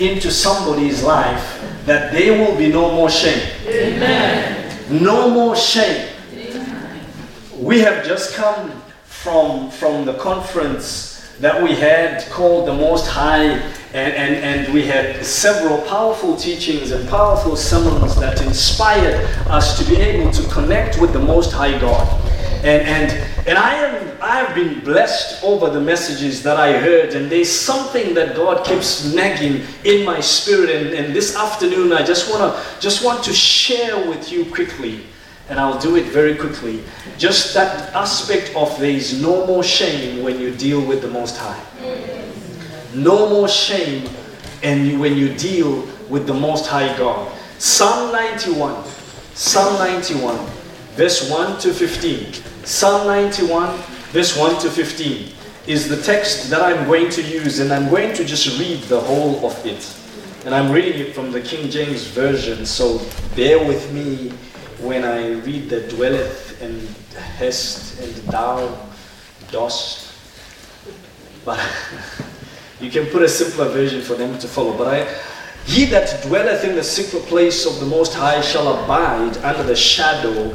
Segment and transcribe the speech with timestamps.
[0.00, 3.48] into somebody's life that there will be no more shame.
[3.66, 5.02] Amen.
[5.02, 6.08] No more shame.
[7.58, 8.70] We have just come
[9.04, 14.86] from, from the conference that we had called the Most High, and, and, and we
[14.86, 21.00] had several powerful teachings and powerful sermons that inspired us to be able to connect
[21.00, 22.23] with the Most High God.
[22.64, 23.12] And, and,
[23.46, 27.50] and I, am, I have been blessed over the messages that I heard, and there's
[27.50, 30.70] something that God keeps nagging in my spirit.
[30.70, 35.04] And, and this afternoon, I just, wanna, just want to share with you quickly
[35.48, 36.82] and I'll do it very quickly.
[37.18, 41.36] Just that aspect of there is no more shame when you deal with the Most
[41.36, 41.62] High.
[42.94, 44.08] No more shame
[44.62, 47.30] and when you deal with the Most High God.
[47.58, 48.84] Psalm 91,
[49.34, 50.38] Psalm 91,
[50.94, 52.53] verse 1 to 15.
[52.64, 53.76] Psalm 91,
[54.12, 55.32] verse 1 to 15
[55.66, 58.98] is the text that I'm going to use, and I'm going to just read the
[58.98, 59.94] whole of it.
[60.46, 63.00] And I'm reading it from the King James Version, so
[63.36, 64.30] bear with me
[64.80, 66.88] when I read the dwelleth and
[67.36, 68.78] hest and thou
[69.50, 70.14] dost.
[71.44, 71.60] But
[72.80, 74.76] you can put a simpler version for them to follow.
[74.76, 75.14] But I,
[75.66, 79.76] he that dwelleth in the secret place of the Most High shall abide under the
[79.76, 80.54] shadow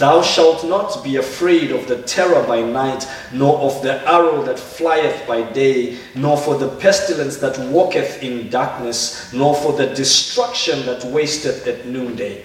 [0.00, 4.58] Thou shalt not be afraid of the terror by night, nor of the arrow that
[4.58, 10.86] flieth by day, nor for the pestilence that walketh in darkness, nor for the destruction
[10.86, 12.42] that wasteth at noonday.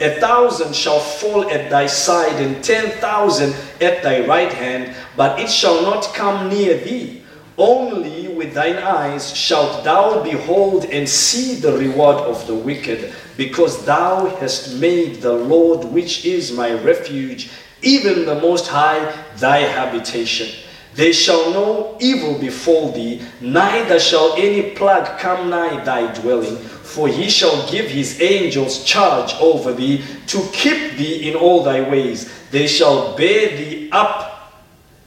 [0.00, 5.40] A thousand shall fall at thy side, and ten thousand at thy right hand, but
[5.40, 7.21] it shall not come near thee.
[7.62, 13.84] Only with thine eyes shalt thou behold and see the reward of the wicked, because
[13.84, 20.48] thou hast made the Lord, which is my refuge, even the Most High, thy habitation.
[20.96, 26.56] They shall no evil befall thee, neither shall any plague come nigh thy dwelling.
[26.56, 31.88] For he shall give his angels charge over thee to keep thee in all thy
[31.88, 32.28] ways.
[32.50, 34.31] They shall bear thee up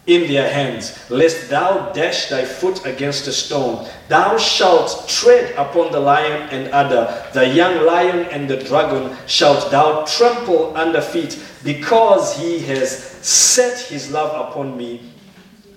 [0.07, 3.87] in their hands, lest thou dash thy foot against a stone.
[4.07, 9.71] Thou shalt tread upon the lion and adder, the young lion and the dragon shalt
[9.71, 12.91] thou trample under feet, because he has
[13.25, 15.01] set his love upon me.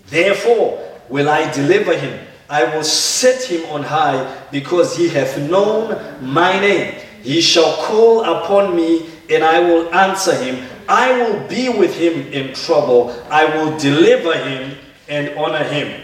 [0.08, 2.26] Therefore will I deliver him.
[2.50, 6.94] I will set him on high because he hath known my name.
[7.22, 10.66] He shall call upon me and I will answer him.
[10.88, 13.10] I will be with him in trouble.
[13.30, 14.78] I will deliver him
[15.08, 16.02] and honor him.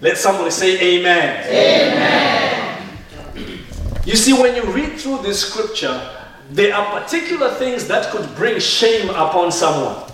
[0.00, 1.46] Let somebody say amen.
[1.48, 2.64] Amen.
[4.04, 5.98] You see, when you read through this scripture,
[6.50, 10.10] there are particular things that could bring shame upon someone.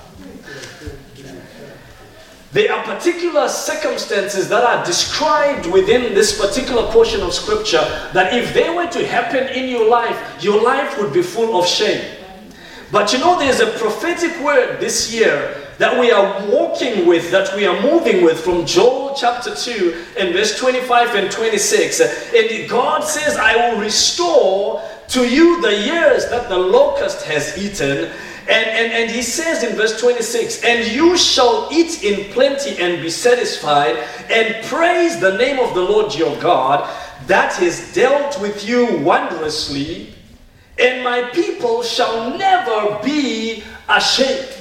[2.53, 7.83] There are particular circumstances that are described within this particular portion of scripture
[8.13, 11.67] that if they were to happen in your life, your life would be full of
[11.67, 12.20] shame.
[12.93, 17.55] But you know, there's a prophetic word this year that we are walking with, that
[17.57, 22.01] we are moving with from Joel chapter 2 and verse 25 and 26.
[22.35, 28.11] And God says, I will restore to you the years that the locust has eaten
[28.51, 33.01] and, and, and he says in verse 26, And you shall eat in plenty and
[33.01, 33.97] be satisfied,
[34.29, 36.89] and praise the name of the Lord your God
[37.27, 40.15] that has dealt with you wondrously,
[40.81, 44.57] and my people shall never be ashamed.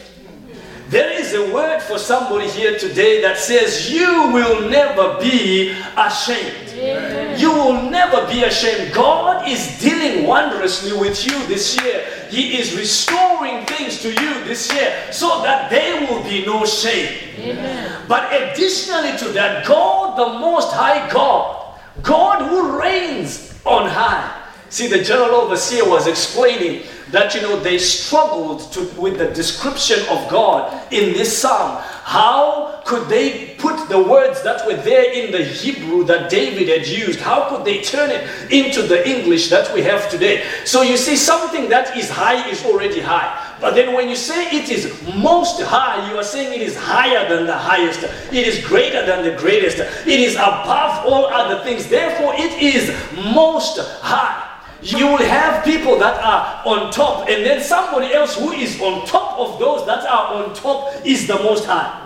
[0.89, 6.73] There is a word for somebody here today that says, You will never be ashamed.
[6.73, 7.39] Amen.
[7.39, 8.91] You will never be ashamed.
[8.91, 12.03] God is dealing wondrously with you this year.
[12.31, 17.35] He is restoring things to you this year so that there will be no shame.
[17.37, 18.05] Amen.
[18.07, 24.38] But additionally to that, God, the Most High God, God who reigns on high.
[24.69, 29.99] See, the general overseer was explaining that you know they struggled to, with the description
[30.09, 31.81] of God in this psalm.
[32.03, 36.87] How could they put the words that were there in the Hebrew that David had
[36.87, 37.19] used?
[37.19, 40.45] How could they turn it into the English that we have today?
[40.65, 43.55] So you see, something that is high is already high.
[43.59, 47.27] But then when you say it is most high, you are saying it is higher
[47.27, 48.03] than the highest.
[48.31, 49.79] It is greater than the greatest.
[50.07, 51.89] It is above all other things.
[51.89, 52.89] Therefore, it is
[53.33, 54.48] most high.
[54.81, 59.05] You will have people that are on top, and then somebody else who is on
[59.05, 62.05] top of those that are on top is the Most High.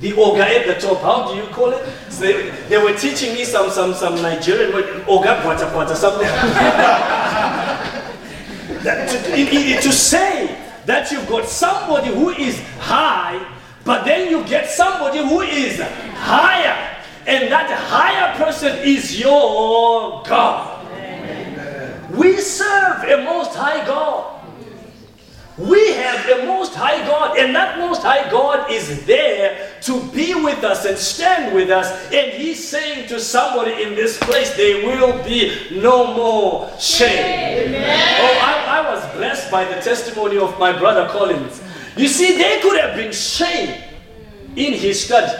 [0.00, 1.84] The Oga at the top, how do you call it?
[2.08, 6.22] So they, they were teaching me some some some Nigerian word, Oga Kwata Kwata, something.
[8.84, 13.44] that, to, to say that you've got somebody who is high,
[13.84, 16.96] but then you get somebody who is higher.
[17.26, 20.67] And that higher person is your God.
[22.28, 24.34] We serve a most high God.
[25.56, 30.34] We have a most high God, and that most high God is there to be
[30.34, 31.88] with us and stand with us.
[32.12, 37.66] And He's saying to somebody in this place, there will be no more shame.
[37.66, 38.20] Amen.
[38.20, 41.62] Oh, I, I was blessed by the testimony of my brother Collins.
[41.96, 43.82] You see, there could have been shame
[44.54, 45.32] in his study.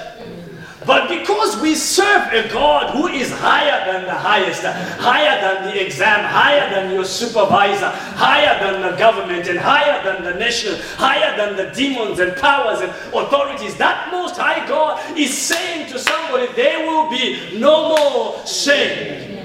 [0.88, 5.84] But because we serve a God who is higher than the highest, higher than the
[5.84, 11.36] exam, higher than your supervisor, higher than the government, and higher than the nation, higher
[11.36, 16.50] than the demons and powers and authorities, that most high God is saying to somebody,
[16.54, 19.44] there will be no more shame.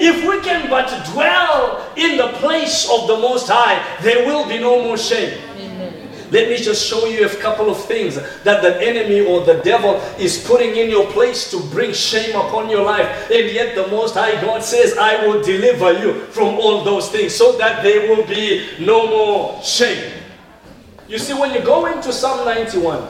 [0.00, 4.58] If we can but dwell in the place of the Most High, there will be
[4.58, 5.38] no more shame.
[6.34, 9.94] Let me just show you a couple of things that the enemy or the devil
[10.18, 13.30] is putting in your place to bring shame upon your life.
[13.30, 17.36] And yet, the Most High God says, I will deliver you from all those things
[17.36, 20.12] so that there will be no more shame.
[21.06, 23.08] You see, when you go into Psalm 91,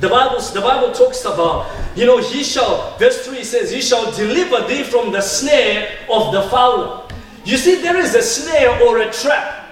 [0.00, 4.10] the Bible, the Bible talks about, you know, he shall, verse 3 says, he shall
[4.12, 7.06] deliver thee from the snare of the fowler.
[7.44, 9.63] You see, there is a snare or a trap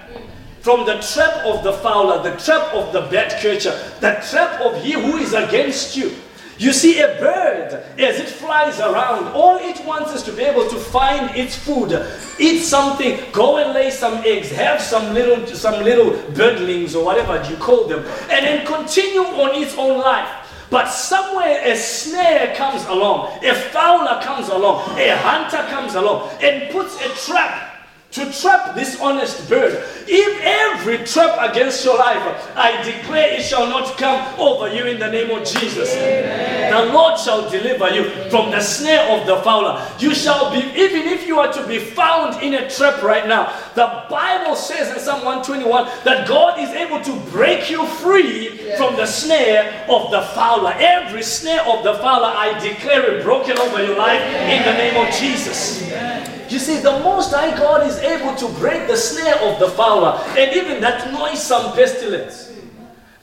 [0.62, 4.80] from the trap of the fowler, the trap of the bad creature, the trap of
[4.80, 6.14] he who is against you.
[6.56, 10.68] You see, a bird, as it flies around, all it wants is to be able
[10.68, 11.90] to find its food,
[12.38, 17.42] eat something, go and lay some eggs, have some little, some little birdlings or whatever
[17.50, 20.30] you call them, and then continue on its own life.
[20.70, 26.70] But somewhere a snare comes along, a fowler comes along, a hunter comes along, and
[26.70, 27.71] puts a trap
[28.12, 29.82] to trap this honest bird.
[30.06, 32.20] If every trap against your life,
[32.54, 35.94] I declare it shall not come over you in the name of Jesus.
[35.94, 36.72] Amen.
[36.72, 39.82] The Lord shall deliver you from the snare of the fowler.
[39.98, 43.58] You shall be, even if you are to be found in a trap right now,
[43.74, 48.94] the Bible says in Psalm 121 that God is able to break you free from
[48.96, 50.74] the snare of the fowler.
[50.76, 54.96] Every snare of the fowler, I declare it broken over your life in the name
[54.96, 56.41] of Jesus.
[56.52, 60.20] You see, the Most High God is able to break the snare of the fowler
[60.38, 62.52] and even that noisome pestilence.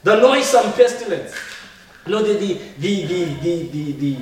[0.02, 1.32] The noisome pestilence.
[2.06, 4.16] Look, the, the, the, the, the, the,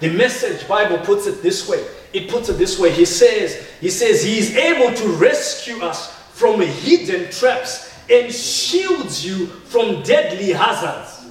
[0.00, 1.84] the message Bible puts it this way.
[2.14, 2.90] It puts it this way.
[2.90, 9.26] He says, He says, He is able to rescue us from hidden traps and shields
[9.26, 11.30] you from deadly hazards.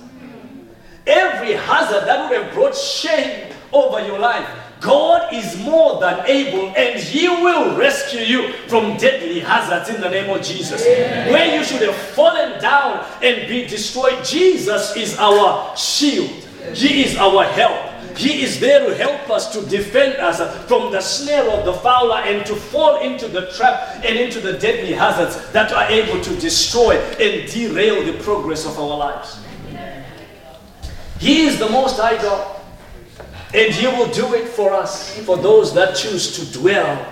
[1.08, 4.48] Every hazard that would have brought shame over your life,
[4.84, 10.10] God is more than able and He will rescue you from deadly hazards in the
[10.10, 10.86] name of Jesus.
[10.86, 11.32] Amen.
[11.32, 16.30] Where you should have fallen down and be destroyed, Jesus is our shield,
[16.74, 17.92] He is our help.
[18.18, 20.38] He is there to help us to defend us
[20.68, 24.54] from the snare of the fowler and to fall into the trap and into the
[24.54, 29.40] deadly hazards that are able to destroy and derail the progress of our lives.
[31.20, 32.53] He is the most high God.
[33.54, 37.12] And He will do it for us, for those that choose to dwell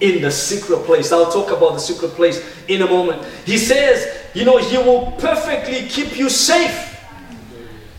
[0.00, 1.12] in the secret place.
[1.12, 3.24] I'll talk about the secret place in a moment.
[3.44, 6.88] He says, you know, He will perfectly keep you safe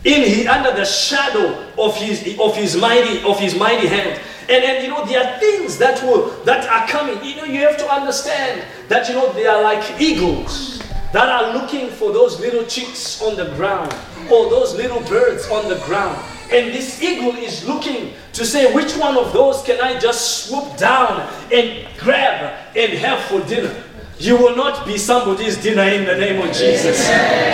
[0.05, 4.19] in he, under the shadow of his of his mighty of his mighty hand.
[4.49, 7.23] And and you know there are things that will that are coming.
[7.23, 10.81] You know you have to understand that you know they are like eagles
[11.11, 13.93] that are looking for those little chicks on the ground
[14.31, 16.17] or those little birds on the ground.
[16.51, 20.77] And this eagle is looking to say, which one of those can I just swoop
[20.77, 23.83] down and grab and have for dinner?
[24.17, 27.07] You will not be somebody's dinner in the name of Jesus.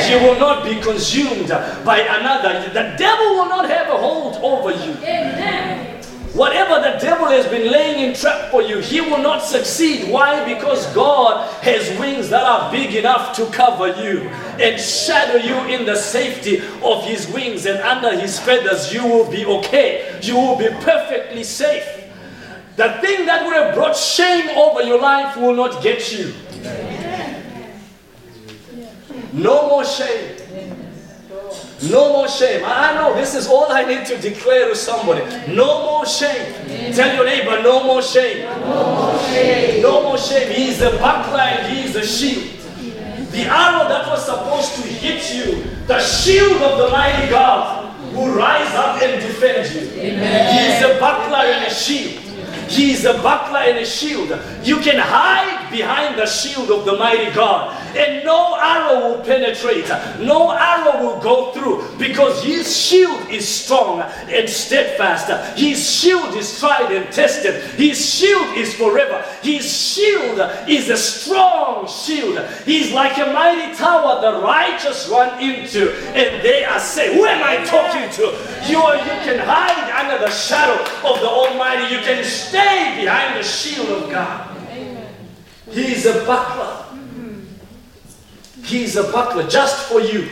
[0.09, 1.49] You will not be consumed
[1.83, 2.69] by another.
[2.69, 4.93] The devil will not have a hold over you.
[5.03, 5.64] Amen.
[6.35, 10.11] Whatever the devil has been laying in trap for you, he will not succeed.
[10.11, 10.43] Why?
[10.43, 14.19] Because God has wings that are big enough to cover you
[14.59, 18.93] and shadow you in the safety of his wings and under his feathers.
[18.93, 20.19] You will be okay.
[20.23, 22.03] You will be perfectly safe.
[22.75, 26.33] The thing that would have brought shame over your life will not get you.
[29.31, 30.34] No more shame.
[31.89, 32.63] No more shame.
[32.65, 35.21] I know this is all I need to declare to somebody.
[35.53, 36.53] No more shame.
[36.93, 38.45] Tell your neighbor, no more shame.
[38.45, 39.81] No more more shame.
[39.81, 40.51] No more shame.
[40.51, 42.51] He is a buckler and he is a shield.
[43.31, 48.33] The arrow that was supposed to hit you, the shield of the mighty God who
[48.33, 49.89] rise up and defend you.
[49.99, 50.53] Amen.
[50.53, 52.21] He is a buckler and a shield.
[52.69, 54.29] He is a buckler and a shield.
[54.63, 59.87] You can hide behind the shield of the mighty God, and no arrow will penetrate,
[60.19, 65.29] no arrow will go through, because his shield is strong and steadfast.
[65.57, 67.61] His shield is tried and tested.
[67.75, 69.23] His shield is forever.
[69.41, 72.45] His shield is a strong shield.
[72.65, 77.13] He's like a mighty tower the righteous run into, and they are safe.
[77.13, 78.23] Who am I talking to?
[78.69, 81.93] You, are, you can hide under the shadow of the Almighty.
[81.93, 84.51] You can stay behind the shield of God.
[85.71, 86.85] He is a buckler.
[88.65, 90.27] He is a buckler just for you.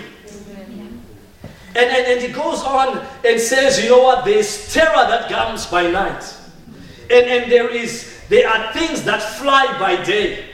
[1.75, 4.25] And, and, and he goes on and says, you know what?
[4.25, 6.23] There's terror that comes by night.
[7.09, 10.45] And, and there is there are things that fly by day.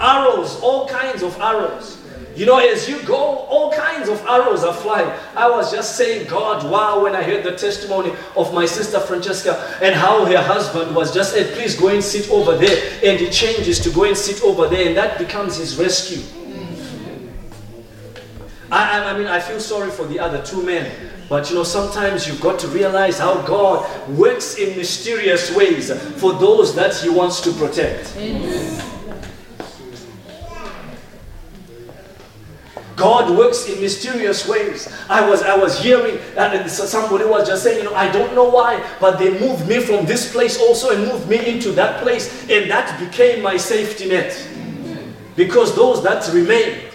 [0.00, 2.02] Arrows, all kinds of arrows.
[2.36, 5.10] You know, as you go, all kinds of arrows are flying.
[5.34, 9.78] I was just saying, God, wow, when I heard the testimony of my sister Francesca
[9.82, 13.00] and how her husband was just said, please go and sit over there.
[13.02, 16.22] And he changes to go and sit over there, and that becomes his rescue.
[18.70, 20.90] I, I mean, I feel sorry for the other two men.
[21.28, 26.32] But you know, sometimes you've got to realize how God works in mysterious ways for
[26.32, 28.14] those that He wants to protect.
[32.96, 34.88] God works in mysterious ways.
[35.08, 38.48] I was I was hearing and somebody was just saying, you know, I don't know
[38.48, 42.48] why, but they moved me from this place also and moved me into that place,
[42.48, 44.32] and that became my safety net.
[45.36, 46.85] Because those that remain,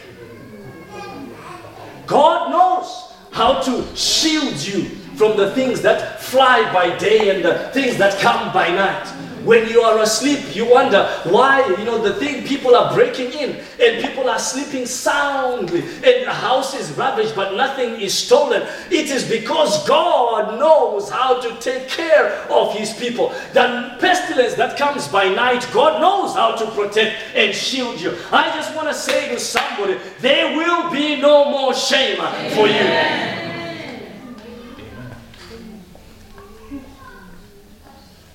[2.11, 4.83] God knows how to shield you
[5.15, 9.07] from the things that fly by day and the things that come by night.
[9.43, 13.59] When you are asleep, you wonder why, you know, the thing people are breaking in
[13.79, 18.61] and people are sleeping soundly and the house is ravaged but nothing is stolen.
[18.91, 23.29] It is because God knows how to take care of his people.
[23.53, 28.15] The pestilence that comes by night, God knows how to protect and shield you.
[28.31, 32.17] I just want to say to somebody, there will be no more shame
[32.53, 33.50] for you.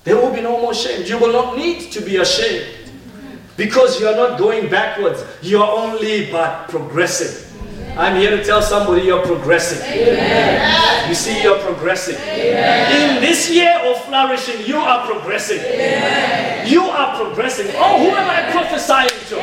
[0.07, 1.05] There will be no more shame.
[1.05, 2.65] You will not need to be ashamed
[3.57, 5.21] because you are not going backwards.
[5.41, 7.43] You are only but progressing.
[7.97, 9.83] I'm here to tell somebody you're progressing.
[9.83, 11.09] Amen.
[11.09, 12.15] You see, you're progressing.
[12.15, 13.17] Amen.
[13.17, 15.59] In this year of flourishing, you are progressing.
[15.59, 16.65] Amen.
[16.69, 17.67] You are progressing.
[17.75, 19.35] Oh, who am I prophesying to?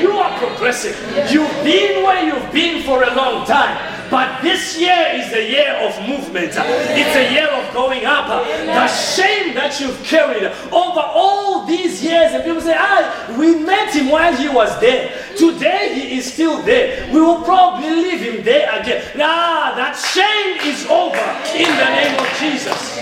[0.00, 0.94] You are progressing.
[1.28, 3.97] You've been where you've been for a long time.
[4.10, 6.52] But this year is a year of movement.
[6.56, 8.28] It's a year of going up.
[8.28, 13.94] The shame that you've carried over all these years, and people say, ah, we met
[13.94, 15.12] him while he was there.
[15.36, 17.12] Today he is still there.
[17.12, 19.04] We will probably leave him there again.
[19.16, 22.98] Nah, that shame is over in the name of Jesus.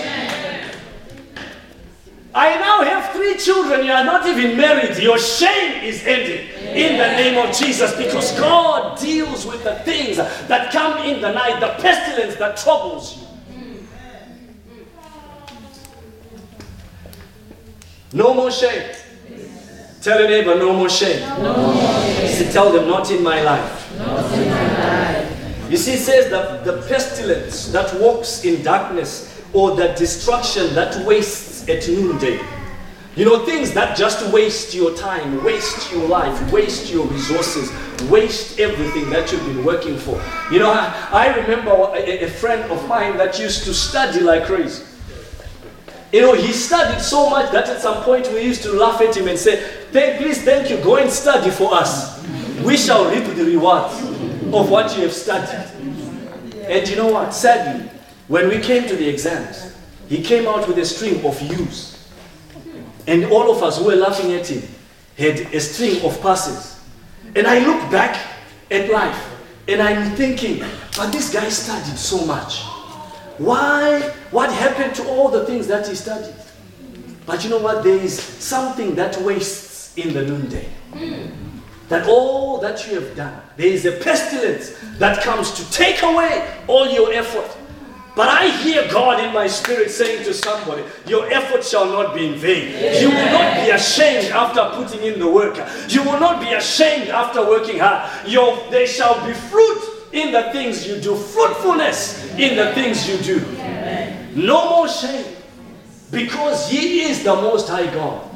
[2.36, 3.86] I now have three children.
[3.86, 5.02] You are not even married.
[5.02, 10.18] Your shame is ended in the name of Jesus because God deals with the things
[10.18, 13.26] that come in the night, the pestilence that troubles you.
[18.12, 18.94] No more shame.
[20.02, 21.26] Tell your neighbor, no more shame.
[21.42, 21.74] No more
[22.18, 22.52] shame.
[22.52, 23.98] Tell them, not in my life.
[23.98, 25.70] Not in my life.
[25.70, 31.04] You see, it says that the pestilence that walks in darkness or the destruction that
[31.06, 32.40] wastes at noonday.
[33.16, 37.72] You know, things that just waste your time, waste your life, waste your resources,
[38.10, 40.22] waste everything that you've been working for.
[40.52, 44.44] You know, I, I remember a, a friend of mine that used to study like
[44.44, 44.84] crazy.
[46.12, 49.16] You know, he studied so much that at some point we used to laugh at
[49.16, 52.22] him and say, thank, please, thank you, go and study for us.
[52.62, 53.98] We shall reap the rewards
[54.52, 55.70] of what you have studied.
[56.68, 57.32] And you know what?
[57.32, 57.88] Sadly,
[58.28, 59.75] when we came to the exams,
[60.08, 62.08] he came out with a string of U's.
[63.06, 64.62] And all of us who were laughing at him
[65.16, 66.80] had a string of passes.
[67.34, 68.20] And I look back
[68.70, 69.32] at life
[69.68, 70.64] and I'm thinking,
[70.96, 72.62] but this guy studied so much.
[73.38, 74.00] Why?
[74.30, 76.34] What happened to all the things that he studied?
[77.26, 77.82] But you know what?
[77.82, 80.68] There is something that wastes in the noonday.
[81.88, 86.54] That all that you have done, there is a pestilence that comes to take away
[86.66, 87.55] all your effort.
[88.16, 92.28] But I hear God in my spirit saying to somebody, Your effort shall not be
[92.28, 92.70] in vain.
[92.98, 95.56] You will not be ashamed after putting in the work.
[95.90, 98.10] You will not be ashamed after working hard.
[98.26, 99.82] Your, there shall be fruit
[100.12, 103.38] in the things you do, fruitfulness in the things you do.
[104.34, 105.36] No more shame
[106.10, 108.30] because He is the Most High God.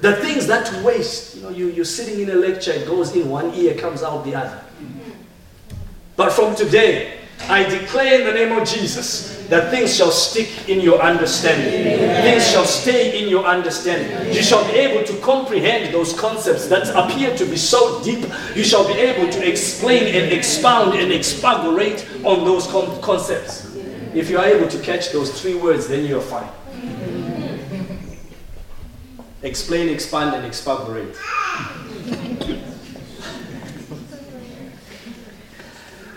[0.00, 3.28] The things that waste, you know, you, you're sitting in a lecture, it goes in
[3.28, 4.62] one ear, comes out the other.
[6.14, 10.80] But from today, I declare in the name of Jesus that things shall stick in
[10.80, 11.70] your understanding.
[12.22, 14.34] Things shall stay in your understanding.
[14.34, 18.24] You shall be able to comprehend those concepts that appear to be so deep.
[18.56, 23.76] You shall be able to explain and expound and expagorate on those con- concepts.
[24.14, 26.50] If you are able to catch those three words, then you're fine.
[29.42, 31.14] Explain, expand, and expagorate.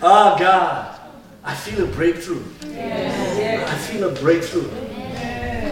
[0.01, 0.98] Ah, oh, God,
[1.43, 2.43] I feel a breakthrough.
[2.75, 4.69] I feel a breakthrough.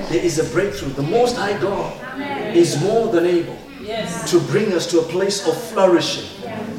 [0.09, 0.89] There is a breakthrough.
[0.93, 3.57] The Most High God is more than able
[4.27, 6.29] to bring us to a place of flourishing.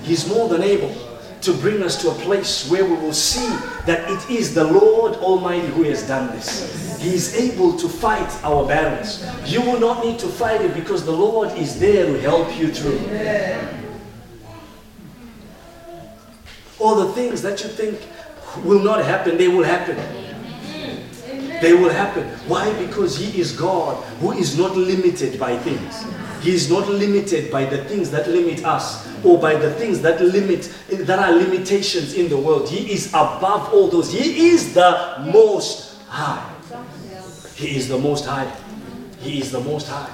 [0.02, 0.94] He's more than able
[1.42, 3.46] to bring us to a place where we will see
[3.86, 6.98] that it is the Lord Almighty who has done this.
[7.00, 9.24] He is able to fight our battles.
[9.44, 12.72] You will not need to fight it because the Lord is there to help you
[12.72, 12.98] through.
[16.80, 18.00] All the things that you think
[18.64, 19.96] will not happen, they will happen.
[21.60, 22.28] They will happen.
[22.46, 22.72] Why?
[22.84, 26.04] Because He is God who is not limited by things.
[26.40, 30.20] He is not limited by the things that limit us or by the things that
[30.20, 32.68] limit that are limitations in the world.
[32.68, 34.12] He is above all those.
[34.12, 36.54] He is the most high.
[37.56, 38.50] He is the most high.
[39.20, 40.08] He is the most high.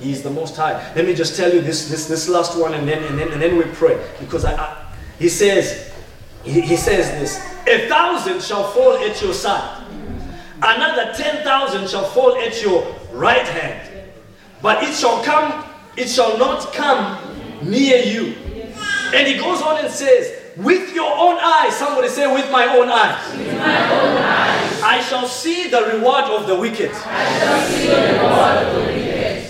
[0.00, 0.92] He is the most high.
[0.96, 3.40] Let me just tell you this this, this last one and then and then and
[3.40, 4.04] then we pray.
[4.18, 5.92] Because I, I he says
[6.42, 9.84] he, he says this a thousand shall fall at your side,
[10.62, 13.90] another ten thousand shall fall at your right hand
[14.62, 15.64] but it shall come,
[15.96, 17.18] it shall not come
[17.62, 18.34] near you.
[19.14, 22.88] And he goes on and says, with your own eyes, somebody say, with my own
[22.88, 23.36] eyes.
[23.36, 24.82] With my own eyes.
[24.82, 26.90] I shall see the reward of the wicked.
[26.90, 29.46] I shall see the reward of the wicked.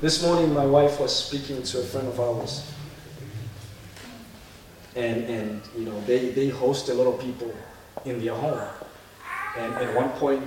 [0.00, 2.68] This morning, my wife was speaking to a friend of ours.
[4.94, 7.52] And, and you know, they, they host a lot of people
[8.04, 8.60] in their home.
[9.56, 10.42] And at one point,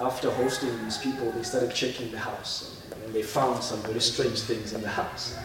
[0.00, 4.40] after hosting these people, they started checking the house and they found some very strange
[4.40, 5.36] things in the house.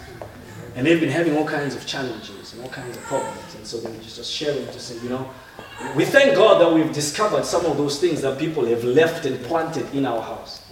[0.76, 3.56] And they've been having all kinds of challenges and all kinds of problems.
[3.56, 5.30] And so they were just sharing to say, you know,
[5.96, 9.42] we thank God that we've discovered some of those things that people have left and
[9.46, 10.64] planted in our house.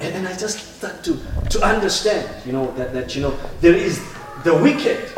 [0.00, 1.18] And, and I just start to,
[1.50, 4.00] to understand, you know, that, that, you know, there is
[4.44, 5.10] the wicked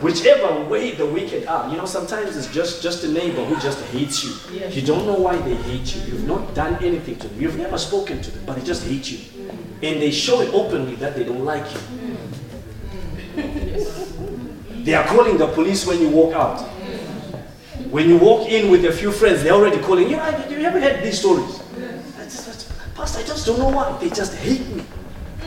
[0.00, 1.70] whichever way the wicked are.
[1.70, 4.58] You know, sometimes it's just, just a neighbor who just hates you.
[4.58, 4.74] Yes.
[4.76, 6.02] You don't know why they hate you.
[6.02, 7.40] You've not done anything to them.
[7.40, 9.18] You've never spoken to them, but they just hate you.
[9.82, 11.80] And they show it openly that they don't like you.
[14.84, 16.60] They are calling the police when you walk out.
[17.90, 20.10] When you walk in with a few friends, they're already calling.
[20.10, 21.62] You know, you ever heard these stories?
[22.94, 23.96] Pastor, I just don't know why.
[23.98, 24.84] They just hate me.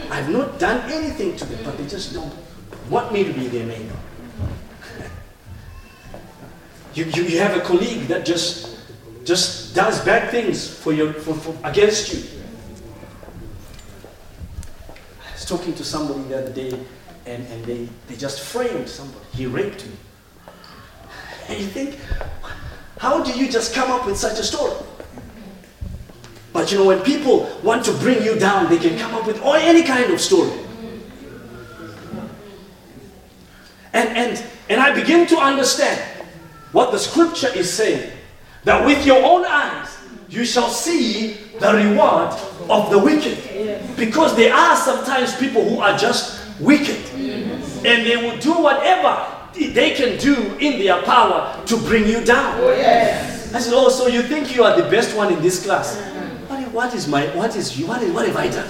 [0.10, 2.34] I've not done anything to them, but they just don't
[2.90, 3.96] want me to be their neighbor.
[6.94, 8.78] You, you, you have a colleague that just,
[9.24, 12.24] just does bad things for you, for, for, against you.
[15.26, 16.78] I was talking to somebody the other day,
[17.26, 19.26] and, and they, they just framed somebody.
[19.34, 19.94] He raped me.
[21.48, 21.98] And you think,
[22.98, 24.76] how do you just come up with such a story?
[26.52, 29.42] But you know, when people want to bring you down, they can come up with
[29.42, 30.52] any kind of story.
[33.94, 36.11] And, and, and I begin to understand
[36.72, 38.12] what the scripture is saying
[38.64, 39.98] that with your own eyes
[40.30, 42.32] you shall see the reward
[42.70, 43.38] of the wicked.
[43.98, 49.92] Because there are sometimes people who are just wicked and they will do whatever they
[49.92, 52.58] can do in their power to bring you down.
[52.62, 53.54] Oh, yes.
[53.54, 56.00] I said, Oh, so you think you are the best one in this class?
[56.48, 58.70] What, what is my what is you what, is, what have I done?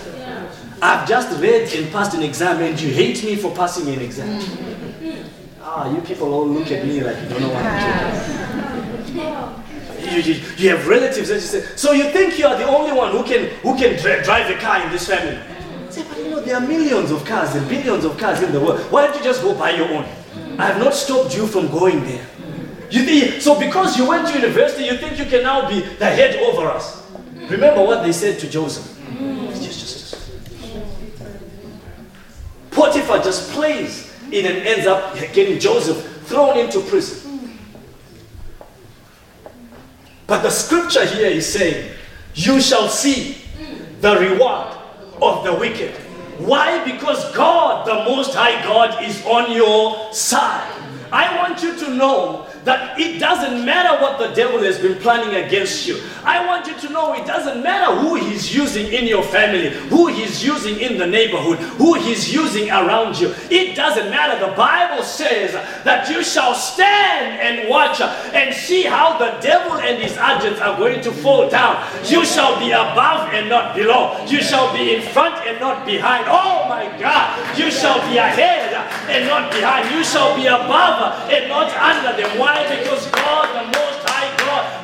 [0.81, 4.41] I've just read and passed an exam and you hate me for passing an exam.
[5.73, 10.13] Ah, you people all look at me like you don't know what I'm doing.
[10.13, 12.91] You, you, you, have relatives that you say, so you think you are the only
[12.91, 15.39] one who can who can drive a car in this family?
[15.89, 18.59] Say, but you know there are millions of cars and billions of cars in the
[18.59, 18.81] world.
[18.91, 20.03] Why don't you just go buy your own?
[20.59, 22.27] I have not stopped you from going there.
[22.89, 26.05] You think, so because you went to university, you think you can now be the
[26.05, 27.09] head over us.
[27.47, 28.91] Remember what they said to Joseph.
[29.55, 30.31] Just, just, just.
[32.71, 37.57] Potiphar just plays it ends up getting Joseph thrown into prison.
[40.27, 41.91] But the scripture here is saying,
[42.35, 43.37] You shall see
[43.99, 44.77] the reward
[45.21, 45.93] of the wicked.
[46.39, 46.83] Why?
[46.89, 50.81] Because God, the Most High God, is on your side.
[51.11, 55.43] I want you to know that it doesn't matter what the devil has been planning
[55.43, 55.99] against you.
[56.23, 60.07] I want you to know it doesn't matter who he's using in your family, who
[60.07, 63.33] he's using in the neighborhood, who he's using around you.
[63.49, 64.39] It doesn't matter.
[64.45, 65.53] The Bible says
[65.83, 70.77] that you shall stand and watch and see how the devil and his agents are
[70.77, 71.83] going to fall down.
[72.05, 74.23] You shall be above and not below.
[74.27, 76.25] You shall be in front and not behind.
[76.27, 77.57] Oh my God.
[77.57, 78.73] You shall be ahead
[79.09, 79.93] and not behind.
[79.93, 82.37] You shall be above and not under them.
[82.37, 82.63] Why?
[82.69, 83.90] Because God, the God,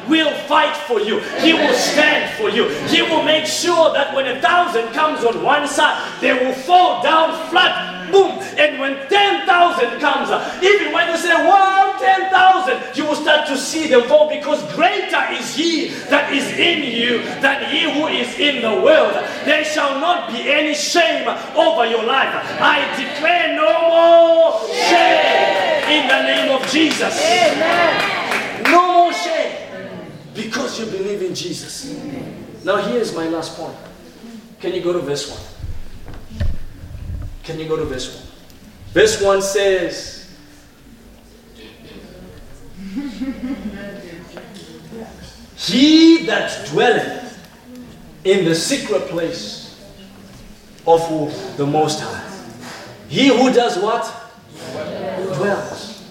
[0.10, 1.20] will fight for you.
[1.40, 2.70] He will stand for you.
[2.88, 7.04] He will make sure that when a thousand comes on one side, they will fall
[7.04, 8.12] down flat.
[8.12, 8.40] Boom.
[8.58, 10.30] And when 10,000 comes,
[10.64, 15.28] even when you say, wow, 10,000, you will start to see them fall because greater
[15.32, 19.14] is He that is in you than He who is in the world.
[19.44, 22.32] There shall not be any shame over your life.
[22.62, 27.20] I declare no more shame in the name of Jesus.
[27.22, 28.17] Amen.
[30.38, 31.92] Because you believe in Jesus.
[32.64, 33.76] Now, here's my last point.
[34.62, 35.28] Can you go to verse
[36.38, 36.48] 1?
[37.44, 38.24] Can you go to verse 1?
[38.94, 40.30] Verse 1 says,
[45.56, 47.40] He that dwelleth
[48.24, 49.84] in the secret place
[50.86, 51.02] of
[51.58, 52.24] the Most High.
[53.10, 54.14] He who does what?
[55.36, 56.04] dwells.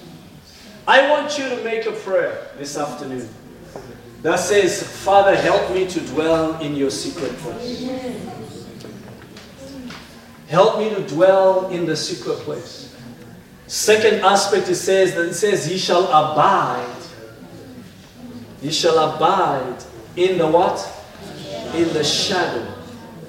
[0.88, 3.28] I want you to make a prayer this afternoon
[4.26, 7.88] that says, Father, help me to dwell in your secret place.
[10.48, 12.96] Help me to dwell in the secret place.
[13.68, 17.02] Second aspect it says that it says, He shall abide.
[18.60, 19.84] He shall abide
[20.16, 20.84] in the what?
[21.76, 22.66] In the shadow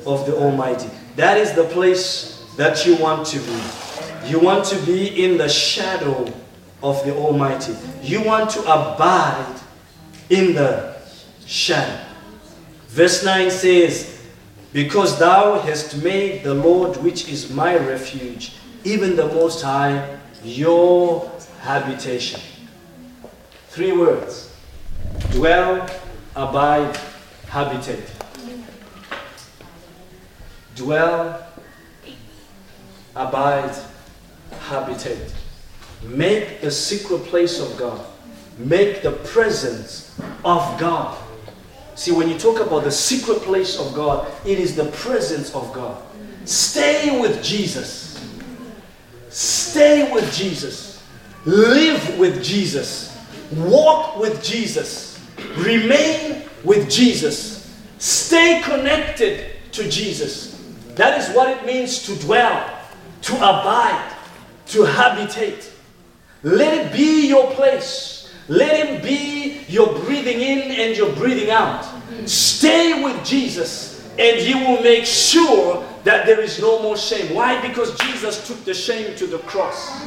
[0.08, 0.90] of the Almighty.
[1.16, 4.30] That is the place that you want to be.
[4.30, 6.34] You want to be in the shadow
[6.82, 7.76] of the Almighty.
[8.02, 9.62] You want to abide
[10.30, 10.96] in the
[11.46, 12.04] shadow.
[12.88, 14.22] Verse 9 says,
[14.74, 21.32] Because thou hast made the Lord, which is my refuge, even the Most High, your
[21.62, 22.42] habitation.
[23.70, 24.54] Three words
[25.32, 25.88] dwell,
[26.36, 26.98] abide,
[27.48, 28.10] habitate.
[30.76, 31.46] Dwell,
[33.16, 33.76] abide,
[34.68, 35.32] habitate.
[36.04, 38.06] Make the secret place of God.
[38.58, 41.18] Make the presence of God.
[41.96, 45.72] See, when you talk about the secret place of God, it is the presence of
[45.74, 46.02] God.
[46.46, 48.24] Stay with Jesus.
[49.30, 51.04] Stay with Jesus.
[51.46, 53.18] Live with Jesus.
[53.56, 55.20] Walk with Jesus.
[55.58, 57.76] Remain with Jesus.
[57.98, 60.62] Stay connected to Jesus.
[60.96, 62.80] That is what it means to dwell,
[63.24, 64.14] to abide
[64.68, 65.72] to habitate.
[66.44, 68.17] Let it be your place.
[68.48, 71.86] Let Him be your breathing in and your breathing out.
[72.26, 77.34] Stay with Jesus, and He will make sure that there is no more shame.
[77.36, 77.62] Why?
[77.62, 80.02] Because Jesus took the shame to the cross.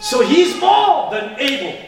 [0.00, 1.78] So He's more than able.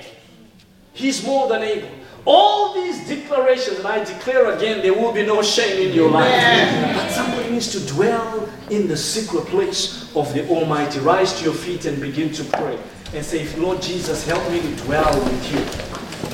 [0.93, 1.91] He's more than able.
[2.25, 6.97] All these declarations, and I declare again, there will be no shame in your life.
[6.97, 10.99] But somebody needs to dwell in the secret place of the Almighty.
[11.01, 12.79] Rise to your feet and begin to pray
[13.15, 15.87] and say, Lord Jesus, help me to dwell with you.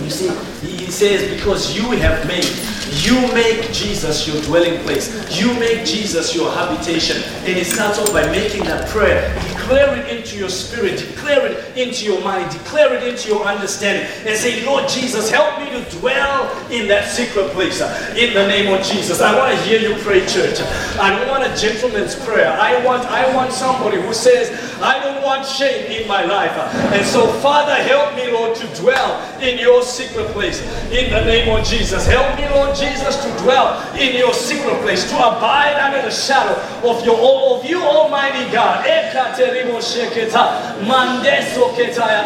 [0.04, 0.28] You see,
[0.66, 2.48] he says, because you have made,
[3.04, 5.10] you make Jesus your dwelling place.
[5.40, 7.22] You make Jesus your habitation.
[7.44, 9.32] And it starts off by making that prayer.
[9.48, 10.98] Declare it into your spirit.
[10.98, 12.50] Declare it into your mind.
[12.50, 14.06] Declare it into your understanding.
[14.26, 17.80] And say, Lord Jesus, help me to dwell in that secret place.
[18.16, 19.20] In the name of Jesus.
[19.20, 20.60] I want to hear you pray, church.
[20.98, 22.52] I don't want a gentleman's prayer.
[22.52, 24.50] I want, I want somebody who says,
[24.82, 25.01] I
[25.32, 26.52] want shame in my life.
[26.92, 30.60] And so, Father, help me, Lord, to dwell in your secret place.
[30.92, 32.06] In the name of Jesus.
[32.06, 36.52] Help me, Lord Jesus, to dwell in your secret place, to abide under the shadow
[36.86, 38.84] of your all of you, Almighty God.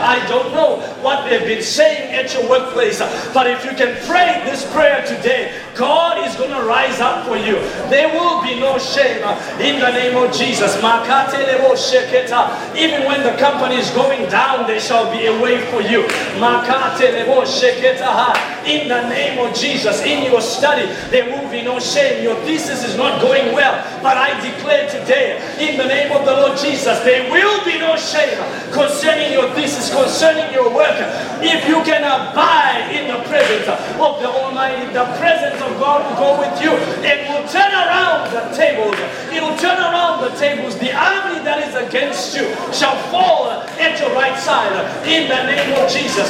[0.03, 2.99] I don't know what they've been saying at your workplace,
[3.33, 7.37] but if you can pray this prayer today, God is going to rise up for
[7.37, 7.57] you.
[7.89, 9.23] There will be no shame
[9.61, 10.77] in the name of Jesus.
[10.77, 11.03] Even
[13.07, 16.09] when the company is going down, there shall be a way for you.
[18.67, 22.23] In the name of Jesus, in your study, there will be no shame.
[22.23, 26.33] Your thesis is not going well, but I declare today, in the name of the
[26.33, 28.37] Lord Jesus, there will be no shame
[28.73, 30.97] concerning your thesis, concerning your work,
[31.41, 36.17] if you can abide in the presence of the Almighty, the presence of God will
[36.17, 36.73] go with you.
[37.05, 38.97] It will turn around the tables.
[39.33, 40.79] It will turn around the tables.
[40.79, 44.73] The army that is against you shall fall at your right side
[45.07, 46.29] in the name of Jesus.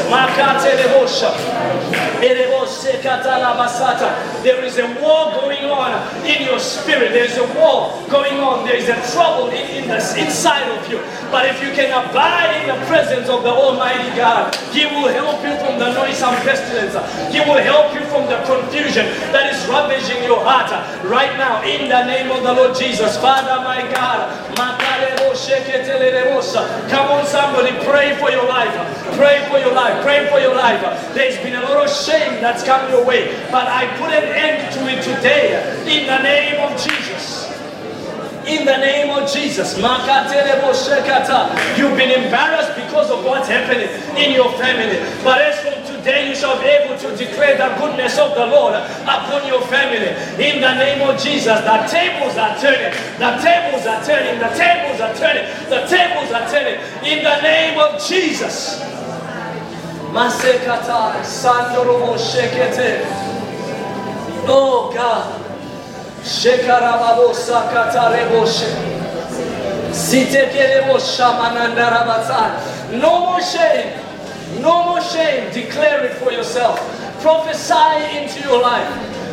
[4.42, 5.92] There is a war going on
[6.26, 7.12] in your spirit.
[7.12, 8.64] There is a war going on.
[8.66, 10.98] There is a trouble in, in the inside of you.
[11.30, 15.42] But if you can abide in the presence of the Almighty God, He will help
[15.42, 16.94] you from the noisome pestilence.
[17.32, 20.70] He will help you from the confusion that is ravaging your heart
[21.04, 21.62] right now.
[21.62, 24.46] In the name of the Lord Jesus, Father, my God,
[26.88, 28.72] come on, somebody, pray for your life.
[29.16, 30.02] Pray for your life.
[30.02, 30.80] Pray for your life.
[31.14, 34.72] There's been a lot of shame that's come your way, but I put an end
[34.74, 35.54] to it today
[35.86, 37.46] in the name of Jesus.
[38.46, 39.76] In the name of Jesus.
[41.76, 44.98] You've been embarrassed because of what's happening in your family.
[45.24, 45.75] But as from
[46.06, 50.14] today, you shall be able to declare the goodness of the Lord upon your family.
[50.38, 52.94] In the name of Jesus, the tables are turning.
[53.18, 54.38] The tables are turning.
[54.38, 55.44] The tables are turning.
[55.66, 56.78] The tables are turning.
[57.02, 58.80] In the name of Jesus.
[60.14, 61.26] Masekata.
[64.46, 65.42] Oh God.
[72.92, 74.05] No more shame.
[74.60, 75.52] No more shame.
[75.52, 76.78] Declare it for yourself.
[77.20, 78.88] Prophesy into your life.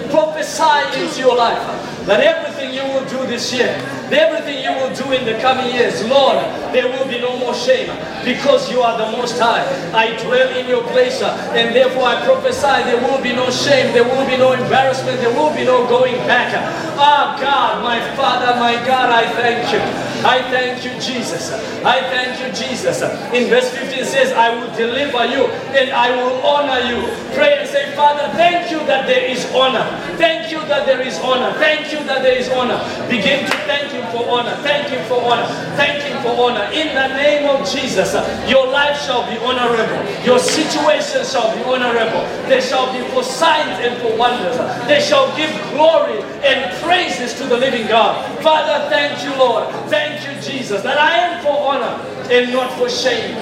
[0.09, 1.61] Prophesy into your life.
[2.05, 3.73] That everything you will do this year,
[4.11, 6.37] everything you will do in the coming years, Lord,
[6.73, 7.87] there will be no more shame
[8.25, 9.63] because you are the Most High.
[9.93, 14.03] I dwell in your place and therefore I prophesy there will be no shame, there
[14.03, 16.51] will be no embarrassment, there will be no going back.
[16.97, 19.79] Ah, God, my Father, my God, I thank you.
[20.25, 21.51] I thank you, Jesus.
[21.83, 23.01] I thank you, Jesus.
[23.33, 27.03] In verse 15 says, I will deliver you and I will honor you.
[27.35, 29.83] Pray and say, Father, thank you that there is honor.
[30.15, 31.51] Thank you that there is honor.
[31.59, 32.79] Thank you that there is honor.
[33.09, 34.55] Begin to thank Him for honor.
[34.63, 35.45] Thank Him for honor.
[35.75, 36.63] Thank Him for honor.
[36.71, 38.13] In the name of Jesus,
[38.49, 40.25] your life shall be honorable.
[40.25, 42.21] Your situation shall be honorable.
[42.47, 44.57] They shall be for signs and for wonders.
[44.87, 48.23] They shall give glory and praises to the living God.
[48.41, 49.69] Father, thank you, Lord.
[49.89, 53.37] Thank you, Jesus, that I am for honor and not for shame.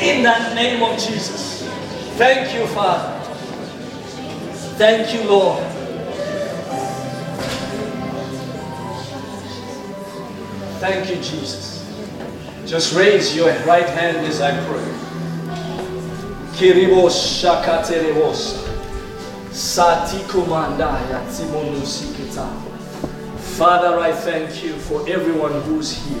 [0.00, 1.62] In the name of Jesus.
[2.16, 3.18] Thank you, Father.
[4.76, 5.71] Thank you, Lord.
[10.82, 11.86] Thank you, Jesus.
[12.66, 14.82] Just raise your right hand as I pray.
[16.58, 17.38] Kiribos
[21.30, 22.48] timonusikita.
[23.56, 26.20] Father, I thank you for everyone who's here.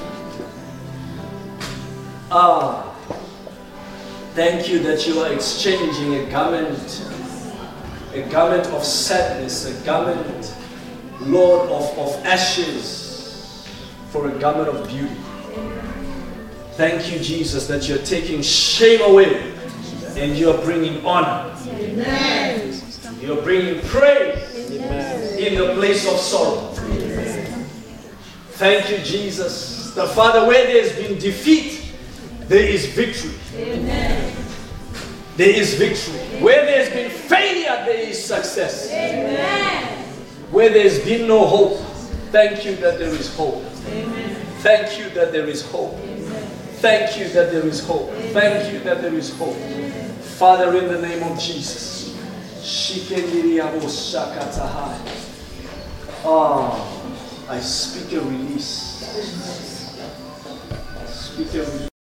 [2.30, 2.94] Ah,
[4.36, 7.02] thank you that you are exchanging a garment,
[8.14, 10.54] a garment of sadness, a garment,
[11.22, 13.01] Lord, of, of ashes
[14.12, 15.16] for a garment of beauty.
[16.72, 19.54] Thank you, Jesus, that you're taking shame away
[20.16, 21.56] and you're bringing honor.
[23.18, 24.70] You're bringing praise
[25.38, 26.68] in the place of sorrow.
[28.52, 29.94] Thank you, Jesus.
[29.94, 31.94] The Father, where there's been defeat,
[32.48, 33.34] there is victory.
[35.36, 36.42] There is victory.
[36.42, 38.90] Where there's been failure, there is success.
[40.50, 41.78] Where there's been no hope,
[42.30, 43.64] thank you that there is hope.
[44.62, 45.98] Thank you that there is hope.
[46.80, 48.10] Thank you that there is hope.
[48.32, 49.56] Thank you that there is hope.
[50.38, 51.92] Father, in the name of Jesus.
[56.24, 59.02] Ah, I speak a release.
[61.06, 61.91] Speak a release.